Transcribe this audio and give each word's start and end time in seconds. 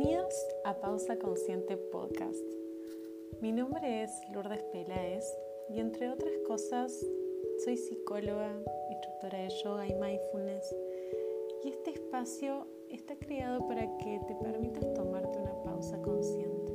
Bienvenidos 0.00 0.34
a 0.64 0.80
Pausa 0.80 1.18
Consciente 1.18 1.76
Podcast. 1.76 2.42
Mi 3.42 3.52
nombre 3.52 4.02
es 4.02 4.10
Lourdes 4.32 4.62
Peláez 4.72 5.22
y 5.68 5.78
entre 5.78 6.08
otras 6.08 6.32
cosas 6.48 7.06
soy 7.62 7.76
psicóloga, 7.76 8.50
instructora 8.90 9.42
de 9.42 9.50
yoga 9.62 9.86
y 9.86 9.94
mindfulness 9.96 10.74
y 11.64 11.68
este 11.68 11.90
espacio 11.90 12.66
está 12.88 13.14
creado 13.16 13.68
para 13.68 13.82
que 13.98 14.18
te 14.26 14.34
permitas 14.36 14.90
tomarte 14.94 15.38
una 15.38 15.62
pausa 15.64 16.00
consciente 16.00 16.72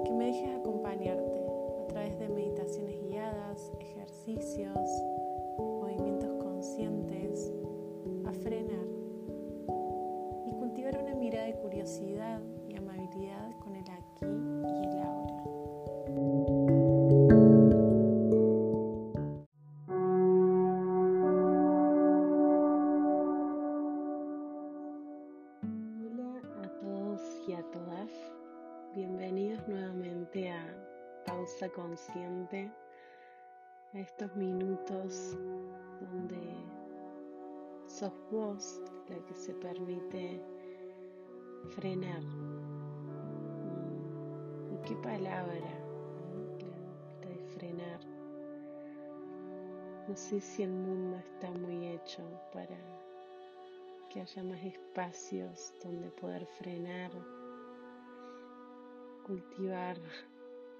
y 0.00 0.02
que 0.06 0.12
me 0.12 0.26
dejes 0.26 0.58
acompañarte 0.58 1.46
a 1.80 1.86
través 1.86 2.18
de 2.18 2.28
meditaciones 2.28 3.00
guiadas, 3.04 3.70
ejercicios, 3.78 4.90
Consciente, 31.74 32.72
a 33.92 33.98
estos 33.98 34.34
minutos 34.34 35.36
donde 36.00 36.40
sos 37.86 38.12
vos 38.30 38.80
la 39.08 39.18
que 39.26 39.34
se 39.34 39.52
permite 39.54 40.40
frenar. 41.70 42.22
¿Y 44.72 44.88
qué 44.88 44.94
palabra? 45.02 45.70
La, 46.60 47.28
de 47.28 47.36
frenar. 47.54 48.00
No 50.08 50.16
sé 50.16 50.40
si 50.40 50.62
el 50.62 50.72
mundo 50.72 51.18
está 51.18 51.50
muy 51.50 51.88
hecho 51.88 52.22
para 52.54 52.78
que 54.08 54.22
haya 54.22 54.42
más 54.44 54.62
espacios 54.62 55.74
donde 55.84 56.10
poder 56.12 56.46
frenar, 56.46 57.10
cultivar 59.26 59.98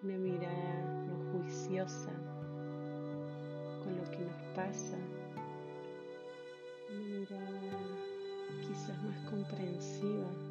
una 0.03 0.17
mirada 0.17 1.05
no 1.07 1.33
juiciosa 1.33 2.13
con 3.85 3.97
lo 3.97 4.11
que 4.11 4.19
nos 4.19 4.43
pasa, 4.55 4.97
una 6.91 7.19
mirada 7.19 7.79
quizás 8.63 9.03
más 9.05 9.31
comprensiva 9.31 10.51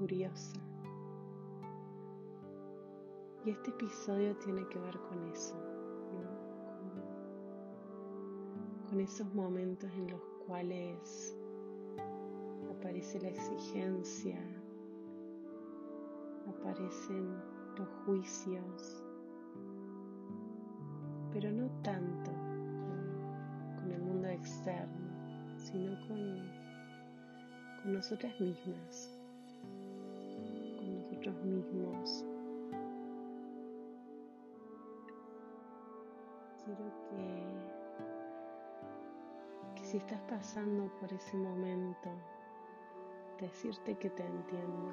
curiosa. 0.00 0.58
Y 3.44 3.50
este 3.50 3.70
episodio 3.70 4.34
tiene 4.36 4.66
que 4.68 4.78
ver 4.78 4.98
con 5.08 5.22
eso, 5.28 5.54
con, 8.88 9.00
esos 9.00 9.32
momentos 9.34 9.90
en 9.92 10.10
los 10.10 10.20
cuales 10.46 11.36
aparece 12.70 13.20
la 13.20 13.28
exigencia, 13.28 14.38
aparecen 16.48 17.34
juicios, 18.04 19.02
pero 21.32 21.50
no 21.50 21.68
tanto 21.82 22.30
con 23.76 23.92
el 23.92 24.02
mundo 24.02 24.28
externo, 24.28 25.56
sino 25.56 25.98
con, 26.06 26.50
con 27.82 27.94
nosotras 27.94 28.38
mismas 28.40 29.20
mismos. 31.44 32.24
Quiero 36.64 36.84
que, 37.08 37.24
que 39.76 39.84
si 39.84 39.96
estás 39.96 40.20
pasando 40.22 40.90
por 41.00 41.12
ese 41.12 41.36
momento, 41.36 42.10
decirte 43.40 43.96
que 43.96 44.10
te 44.10 44.24
entiendo, 44.24 44.92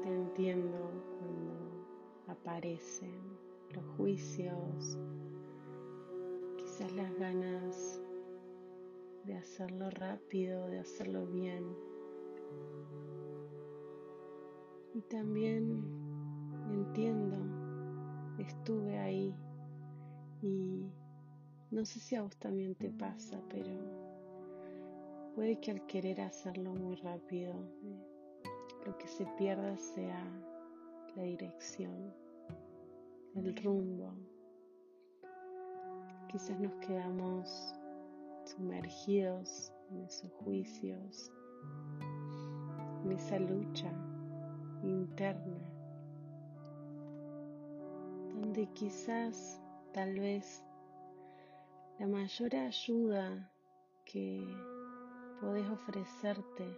te 0.00 0.08
entiendo 0.08 0.78
cuando 1.18 1.52
aparecen 2.28 3.20
los 3.70 3.84
juicios, 3.96 4.98
quizás 6.56 6.92
las 6.92 7.14
ganas 7.18 8.00
de 9.24 9.36
hacerlo 9.36 9.90
rápido, 9.90 10.66
de 10.68 10.78
hacerlo 10.78 11.26
bien. 11.26 11.64
Y 14.94 15.00
también 15.02 15.82
entiendo, 16.70 17.36
estuve 18.38 18.98
ahí. 18.98 19.34
Y 20.42 20.86
no 21.70 21.84
sé 21.84 22.00
si 22.00 22.16
a 22.16 22.22
vos 22.22 22.36
también 22.36 22.74
te 22.74 22.90
pasa, 22.90 23.42
pero 23.48 23.72
puede 25.34 25.58
que 25.58 25.72
al 25.72 25.86
querer 25.86 26.20
hacerlo 26.20 26.74
muy 26.74 26.96
rápido, 26.96 27.54
lo 28.84 28.96
que 28.98 29.08
se 29.08 29.24
pierda 29.38 29.76
sea 29.76 30.24
la 31.16 31.22
dirección, 31.22 32.12
el 33.34 33.56
rumbo. 33.56 34.12
Quizás 36.28 36.58
nos 36.60 36.72
quedamos 36.74 37.74
sumergidos 38.44 39.72
en 39.90 40.02
esos 40.02 40.30
juicios, 40.44 41.32
en 43.04 43.12
esa 43.12 43.38
lucha 43.38 43.90
interna, 44.82 45.58
donde 48.34 48.66
quizás, 48.74 49.62
tal 49.92 50.18
vez, 50.18 50.62
la 51.98 52.06
mayor 52.06 52.54
ayuda 52.56 53.50
que 54.04 54.44
podés 55.40 55.68
ofrecerte 55.70 56.76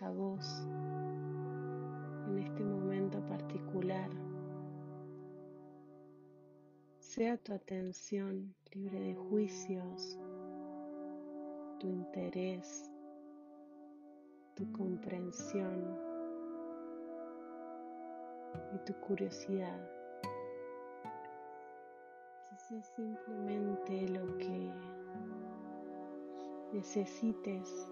a 0.00 0.10
vos 0.10 0.66
en 2.26 2.38
este 2.38 2.64
momento 2.64 3.24
particular 3.26 4.10
sea 6.98 7.36
tu 7.38 7.54
atención 7.54 8.54
libre 8.72 9.00
de 9.00 9.14
juicios, 9.14 10.18
tu 11.78 11.88
interés, 11.88 12.90
tu 14.54 14.70
comprensión 14.72 15.96
y 18.74 18.78
tu 18.84 18.92
curiosidad. 19.00 19.80
Quizás 22.50 22.86
simplemente 22.96 24.08
lo 24.08 24.36
que 24.38 24.72
necesites 26.72 27.88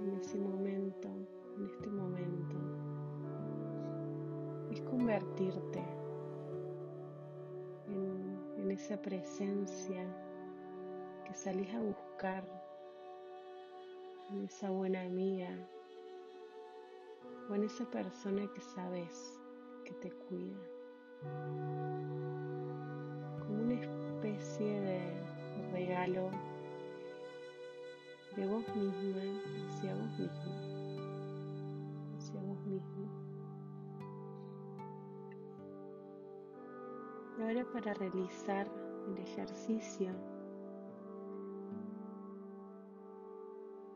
en 0.00 0.14
ese 0.14 0.38
momento, 0.38 1.08
en 1.56 1.64
este 1.64 1.88
momento, 1.88 2.56
convertirte 4.96 5.84
en, 7.86 8.70
esa 8.70 9.00
presencia 9.00 10.04
que 11.24 11.34
salís 11.34 11.72
a 11.74 11.80
buscar, 11.80 12.44
en 14.30 14.44
esa 14.44 14.70
buena 14.70 15.02
amiga 15.02 15.48
o 17.48 17.54
en 17.54 17.64
esa 17.64 17.84
persona 17.86 18.46
que 18.54 18.60
sabes 18.60 19.38
que 19.84 19.92
te 19.94 20.10
cuida. 20.10 20.58
Como 23.40 23.62
una 23.62 23.74
especie 23.74 24.80
de 24.80 25.00
regalo 25.72 26.30
de 28.36 28.46
vos 28.46 28.64
misma 28.74 29.22
hacia 29.68 29.94
vos 29.94 30.18
mismo. 30.18 30.52
Hacia 32.18 32.40
vos 32.42 32.66
mismo. 32.66 33.25
Ahora 37.46 37.64
para 37.72 37.94
realizar 37.94 38.66
el 39.06 39.18
ejercicio, 39.18 40.10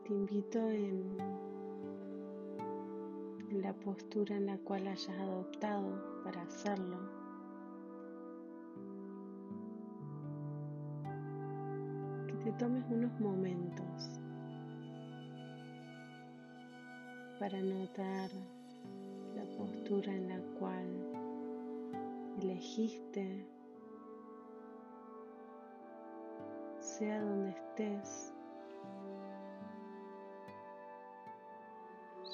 te 0.05 0.13
invito 0.13 0.57
en 0.69 1.17
la 3.61 3.73
postura 3.73 4.37
en 4.37 4.45
la 4.45 4.57
cual 4.59 4.87
hayas 4.87 5.09
adoptado 5.19 6.01
para 6.23 6.43
hacerlo. 6.43 6.97
Que 12.27 12.33
te 12.45 12.51
tomes 12.53 12.85
unos 12.89 13.19
momentos 13.19 14.21
para 17.37 17.59
notar 17.59 18.29
la 19.35 19.43
postura 19.57 20.15
en 20.15 20.29
la 20.29 20.39
cual 20.57 21.10
elegiste, 22.41 23.45
sea 26.79 27.21
donde 27.21 27.51
estés, 27.51 28.33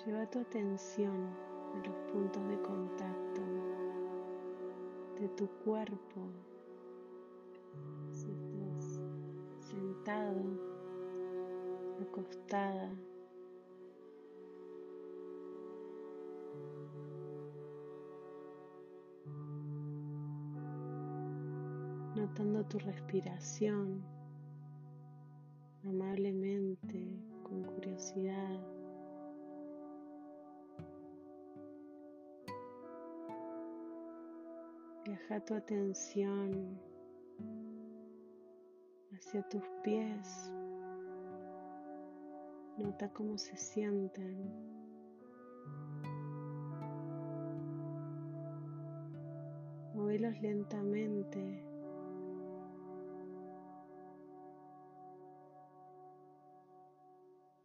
Lleva 0.07 0.25
tu 0.27 0.39
atención 0.39 1.27
a 1.73 1.85
los 1.85 1.95
puntos 2.13 2.47
de 2.47 2.61
contacto 2.61 3.41
de 5.19 5.27
tu 5.35 5.47
cuerpo. 5.65 6.29
Si 8.11 8.31
estás 8.31 9.01
sentado, 9.59 10.39
acostada, 12.01 12.89
notando 22.27 22.65
tu 22.65 22.77
respiración 22.79 24.03
amablemente, 25.85 27.23
con 27.43 27.63
curiosidad. 27.63 28.59
Viaja 35.05 35.39
tu 35.45 35.53
atención 35.53 36.77
hacia 39.13 39.41
tus 39.47 39.63
pies. 39.83 40.51
Nota 42.77 43.09
cómo 43.13 43.37
se 43.37 43.55
sienten. 43.55 44.51
Movelos 49.95 50.39
lentamente 50.41 51.66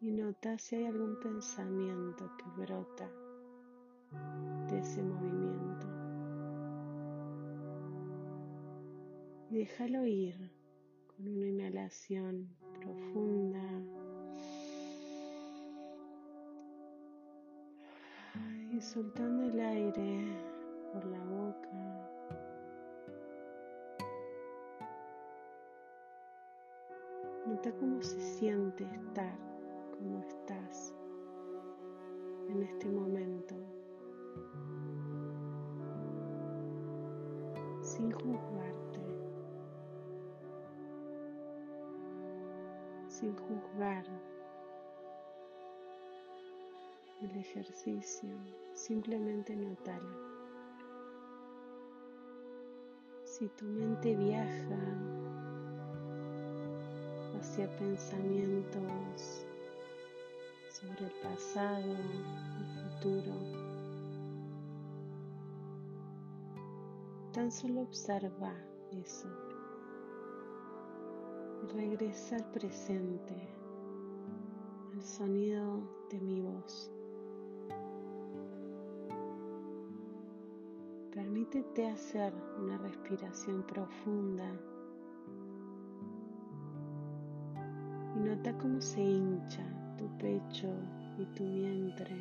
y 0.03 0.11
nota 0.11 0.59
si 0.59 0.75
hay 0.75 0.87
algún 0.87 1.17
pensamiento 1.21 2.29
que 2.37 2.61
brota 2.61 3.09
de 4.69 4.81
ese 4.81 5.01
movimiento. 5.01 5.87
Y 9.49 9.59
déjalo 9.59 10.05
ir 10.05 10.51
con 11.07 11.29
una 11.29 11.47
inhalación 11.47 12.49
profunda. 12.81 13.63
Y 18.73 18.81
soltando 18.81 19.45
el 19.45 19.61
aire 19.61 20.37
por 20.93 21.05
la 21.05 21.25
boca. 21.25 21.69
Nota 27.47 27.71
cómo 27.79 28.03
se 28.03 28.19
siente 28.19 28.85
estar 28.85 29.52
cómo 29.93 30.21
estás 30.21 30.95
en 32.49 32.63
este 32.63 32.89
momento, 32.89 33.55
sin 37.83 38.11
juzgarte, 38.13 39.01
sin 43.09 43.35
juzgar 43.37 44.05
el 47.23 47.37
ejercicio, 47.37 48.37
simplemente 48.75 49.55
notalo. 49.55 50.33
Si 53.25 53.49
tu 53.49 53.65
mente 53.65 54.15
viaja 54.15 54.79
hacia 57.39 57.69
pensamientos 57.77 59.47
sobre 60.83 61.07
el 61.07 61.13
pasado, 61.23 61.93
el 61.93 63.01
futuro. 63.01 63.33
Tan 67.33 67.51
solo 67.51 67.83
observa 67.83 68.53
eso 68.91 69.29
regresa 71.69 72.37
al 72.37 72.45
presente, 72.53 73.35
al 74.95 75.03
sonido 75.03 75.83
de 76.11 76.21
mi 76.21 76.41
voz. 76.41 76.91
Permítete 81.15 81.89
hacer 81.89 82.35
una 82.59 82.79
respiración 82.79 83.63
profunda 83.63 84.51
y 88.17 88.21
nota 88.21 88.57
cómo 88.59 88.81
se 88.81 89.01
hincha 89.03 89.72
pecho 90.23 90.69
y 91.19 91.27
tu 91.35 91.45
vientre. 91.45 92.17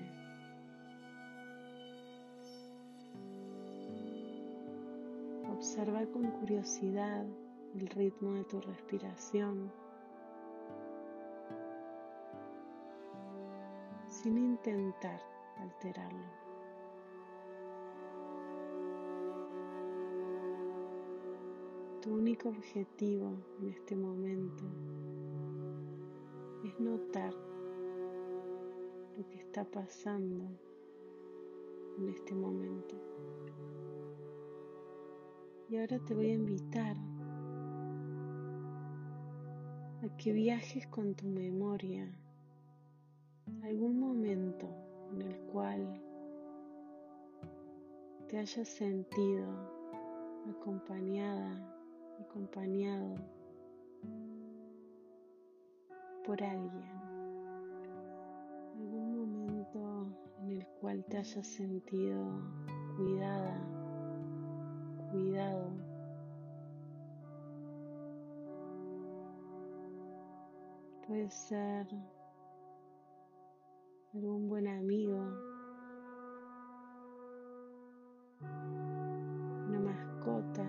Observa 5.53 6.03
con 6.07 6.31
curiosidad 6.31 7.23
el 7.75 7.87
ritmo 7.89 8.33
de 8.33 8.43
tu 8.45 8.59
respiración, 8.59 9.71
sin 14.07 14.37
intentar 14.39 15.21
alterarlo. 15.59 16.41
Tu 22.01 22.11
único 22.11 22.49
objetivo 22.49 23.31
en 23.59 23.69
este 23.69 23.95
momento 23.95 24.63
es 26.65 26.79
notar 26.79 27.50
lo 29.17 29.27
que 29.29 29.37
está 29.37 29.63
pasando 29.65 30.45
en 31.97 32.09
este 32.09 32.33
momento. 32.33 32.95
Y 35.69 35.77
ahora 35.77 35.99
te 35.99 36.13
voy 36.13 36.31
a 36.31 36.33
invitar 36.33 36.97
a 40.03 40.17
que 40.17 40.33
viajes 40.33 40.87
con 40.87 41.15
tu 41.15 41.27
memoria 41.27 42.11
a 43.61 43.67
algún 43.67 43.99
momento 43.99 44.67
en 45.11 45.21
el 45.21 45.37
cual 45.51 46.01
te 48.27 48.37
hayas 48.37 48.67
sentido 48.67 49.45
acompañada, 50.49 51.51
acompañado 52.19 53.15
por 56.25 56.41
alguien. 56.43 57.00
Cual 60.79 61.03
te 61.05 61.17
hayas 61.17 61.47
sentido 61.47 62.25
cuidada, 62.95 63.57
cuidado. 65.11 65.71
Puede 71.07 71.29
ser 71.29 71.87
algún 74.13 74.47
buen 74.47 74.67
amigo, 74.67 75.17
una 79.67 79.79
mascota, 79.79 80.63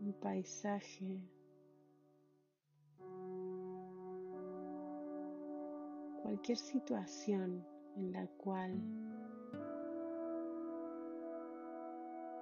un 0.00 0.14
paisaje. 0.20 1.20
Cualquier 6.30 6.58
situación 6.58 7.66
en 7.96 8.12
la 8.12 8.24
cual 8.36 8.80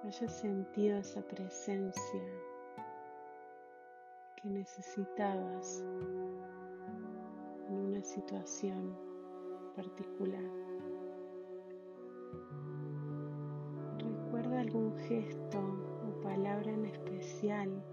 hayas 0.03 0.31
sentido 0.41 0.99
esa 0.99 1.23
presencia 1.23 2.21
que 4.35 4.47
necesitabas 4.47 5.83
en 7.67 7.73
una 7.73 8.03
situación 8.03 8.95
particular. 9.75 10.51
Recuerda 13.97 14.59
algún 14.59 14.95
gesto 15.07 15.57
o 15.57 16.21
palabra 16.21 16.71
en 16.71 16.85
especial 16.85 17.83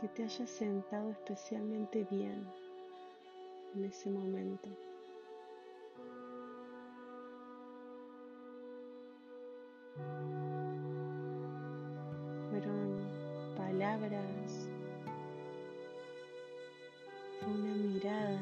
que 0.00 0.08
te 0.08 0.24
hayas 0.24 0.48
sentado 0.48 1.10
especialmente 1.10 2.06
bien 2.10 2.46
en 3.74 3.84
ese 3.84 4.10
momento. 4.10 4.70
Fueron 12.48 13.06
palabras, 13.56 14.68
fue 17.40 17.52
una 17.52 17.74
mirada. 17.74 18.40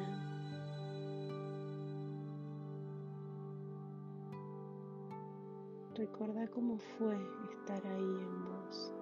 Recuerda 5.97 6.47
cómo 6.53 6.79
fue 6.79 7.17
estar 7.51 7.85
ahí 7.85 8.01
en 8.01 8.45
vos. 8.45 8.98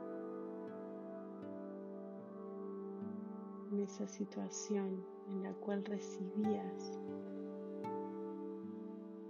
En 3.77 3.83
esa 3.83 4.07
situación 4.09 5.05
en 5.29 5.43
la 5.43 5.53
cual 5.53 5.85
recibías 5.85 6.99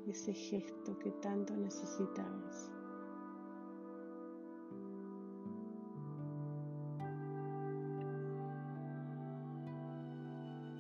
ese 0.07 0.33
gesto 0.33 0.97
que 1.00 1.11
tanto 1.11 1.57
necesitabas. 1.57 2.71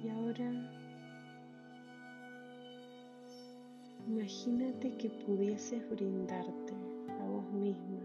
Y 0.04 0.08
ahora 0.10 0.48
imagínate 4.06 4.96
que 4.96 5.10
pudieses 5.10 5.90
brindarte 5.90 6.74
a 7.20 7.26
vos 7.26 7.50
misma, 7.52 8.02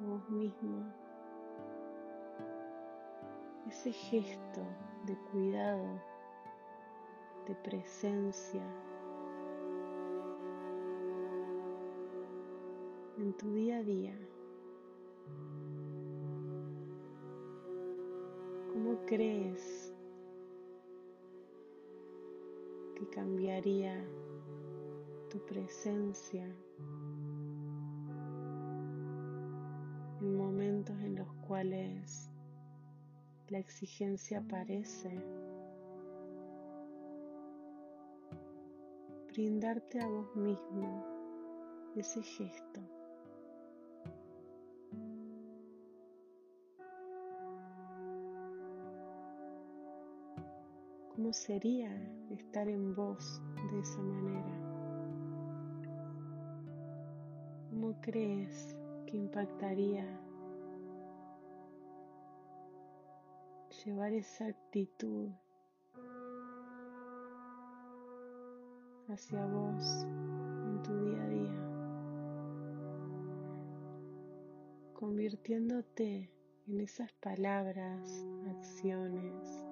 a 0.00 0.06
vos 0.06 0.28
mismo, 0.30 0.92
ese 3.70 3.92
gesto 3.92 4.62
de 5.06 5.16
cuidado, 5.30 5.86
de 7.46 7.54
presencia 7.54 8.62
en 13.16 13.32
tu 13.34 13.52
día 13.54 13.78
a 13.78 13.82
día. 13.84 14.18
¿Cómo 18.72 19.06
crees 19.06 19.94
que 22.96 23.08
cambiaría 23.10 24.04
tu 25.30 25.38
presencia 25.46 26.44
en 30.20 30.36
momentos 30.36 30.98
en 31.02 31.14
los 31.14 31.32
cuales 31.46 32.29
la 33.50 33.58
exigencia 33.58 34.38
aparece? 34.38 35.10
Brindarte 39.26 40.00
a 40.00 40.06
vos 40.06 40.36
mismo 40.36 41.04
ese 41.96 42.22
gesto. 42.22 42.80
¿Cómo 51.14 51.32
sería 51.32 51.90
estar 52.30 52.68
en 52.68 52.94
vos 52.94 53.42
de 53.72 53.80
esa 53.80 54.00
manera? 54.00 54.70
¿Cómo 57.68 58.00
crees 58.00 58.76
que 59.06 59.16
impactaría 59.16 60.06
llevar 63.84 64.12
esa 64.12 64.46
actitud 64.46 65.30
hacia 69.08 69.46
vos 69.46 70.04
en 70.04 70.82
tu 70.82 71.04
día 71.04 71.22
a 71.22 71.28
día, 71.28 71.54
convirtiéndote 74.92 76.30
en 76.66 76.80
esas 76.80 77.10
palabras, 77.14 78.26
acciones, 78.50 79.64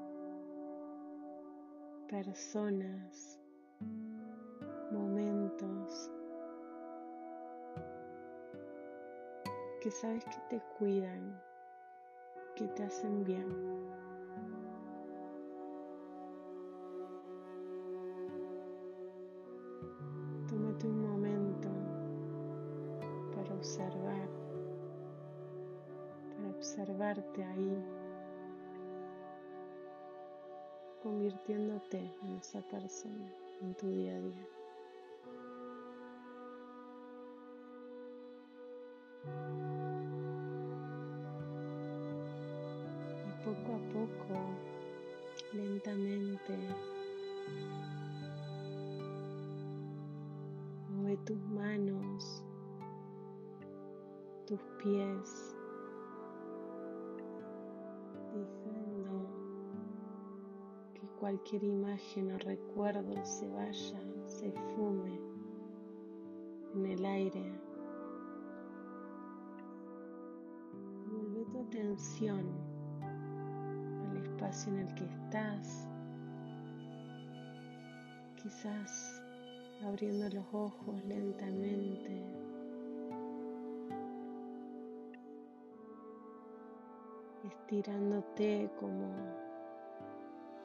personas, 2.08 3.38
momentos 4.90 6.10
que 9.82 9.90
sabes 9.90 10.24
que 10.24 10.40
te 10.48 10.62
cuidan, 10.78 11.40
que 12.56 12.66
te 12.68 12.84
hacen 12.84 13.22
bien. 13.24 13.97
Observarte 26.58 27.44
ahí 27.44 27.84
convirtiéndote 31.04 32.12
en 32.22 32.36
esa 32.36 32.60
persona 32.62 33.32
en 33.62 33.74
tu 33.74 33.88
día 33.88 34.16
a 34.16 34.20
día. 34.20 34.46
Y 43.24 43.44
poco 43.44 43.76
a 43.76 43.80
poco, 43.92 44.40
lentamente, 45.52 46.58
mueve 50.90 51.16
tus 51.18 51.38
manos, 51.38 52.42
tus 54.44 54.60
pies, 54.82 55.57
cualquier 61.18 61.64
imagen 61.64 62.32
o 62.32 62.38
recuerdo 62.38 63.24
se 63.24 63.48
vaya, 63.48 64.00
se 64.24 64.52
fume 64.52 65.20
en 66.74 66.86
el 66.86 67.04
aire. 67.04 67.52
Vuelve 71.10 71.44
tu 71.50 71.60
atención 71.62 72.46
al 74.10 74.16
espacio 74.16 74.72
en 74.72 74.78
el 74.78 74.94
que 74.94 75.04
estás. 75.04 75.88
Quizás 78.42 79.22
abriendo 79.84 80.28
los 80.30 80.46
ojos 80.52 81.04
lentamente. 81.04 82.37
Estirándote 87.48 88.70
como 88.78 89.08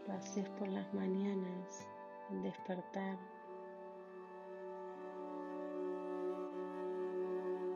lo 0.05 0.13
haces 0.13 0.49
por 0.49 0.67
las 0.67 0.93
mañanas 0.93 1.87
al 2.29 2.43
despertar, 2.43 3.17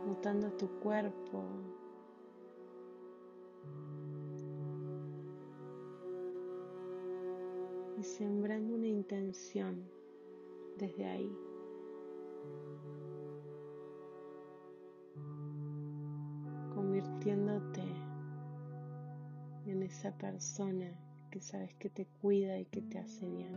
notando 0.06 0.52
tu 0.52 0.68
cuerpo. 0.80 1.44
Y 7.98 8.04
sembrando 8.04 8.76
una 8.76 8.88
intención 8.88 9.90
desde 10.78 11.06
ahí. 11.06 11.38
convirtiéndote 16.76 17.84
en 19.78 19.84
esa 19.84 20.12
persona 20.18 20.92
que 21.30 21.40
sabes 21.40 21.74
que 21.76 21.90
te 21.90 22.08
cuida 22.20 22.58
y 22.58 22.66
que 22.66 22.82
te 22.82 22.98
hace 22.98 23.28
bien. 23.28 23.54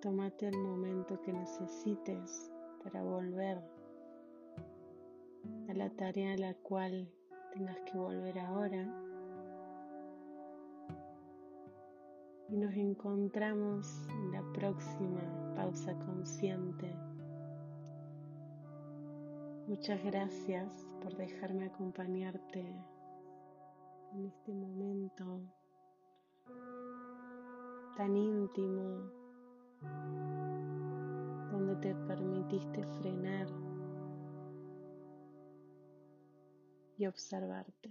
Tómate 0.00 0.48
el 0.48 0.56
momento 0.56 1.20
que 1.20 1.32
necesites 1.34 2.50
para 2.82 3.02
volver 3.02 3.58
a 5.68 5.74
la 5.74 5.90
tarea 5.90 6.32
a 6.32 6.38
la 6.38 6.54
cual 6.54 7.12
tengas 7.52 7.78
que 7.80 7.98
volver 7.98 8.38
ahora. 8.38 8.88
Y 12.48 12.56
nos 12.56 12.74
encontramos 12.74 14.08
en 14.08 14.32
la 14.32 14.42
próxima 14.52 15.54
pausa 15.54 15.94
consciente. 15.98 17.11
Muchas 19.68 20.02
gracias 20.02 20.84
por 21.00 21.16
dejarme 21.16 21.66
acompañarte 21.66 22.60
en 24.12 24.26
este 24.26 24.52
momento 24.52 25.40
tan 27.96 28.16
íntimo 28.16 29.08
donde 31.52 31.76
te 31.76 31.94
permitiste 31.94 32.84
frenar 33.00 33.46
y 36.98 37.06
observarte. 37.06 37.90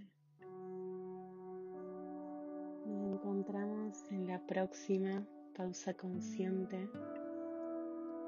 Nos 2.85 3.13
encontramos 3.13 4.11
en 4.11 4.27
la 4.27 4.45
próxima 4.45 5.25
pausa 5.55 5.93
consciente, 5.93 6.89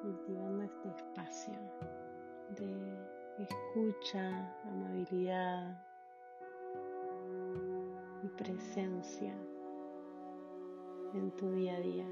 cultivando 0.01 0.63
este 0.63 0.89
espacio 0.89 1.53
de 2.57 3.22
escucha, 3.39 4.53
amabilidad 4.65 5.75
y 8.23 8.27
presencia 8.29 9.33
en 11.13 11.31
tu 11.31 11.51
día 11.51 11.75
a 11.75 11.79
día. 11.79 12.07